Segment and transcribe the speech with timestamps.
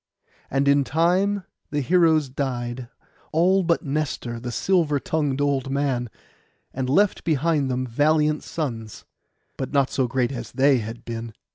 [0.49, 2.89] And in time the heroes died,
[3.31, 6.09] all but Nestor, the silver tongued old man;
[6.73, 9.05] and left behind them valiant sons,
[9.57, 11.33] but not so great as they had been.